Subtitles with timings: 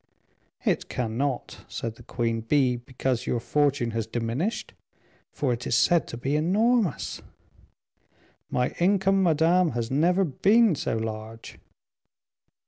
[0.65, 4.73] "It cannot," said the queen, "be because your fortune has diminished,
[5.31, 7.21] for it is said to be enormous."
[8.49, 11.59] "My income, madame, has never been so large."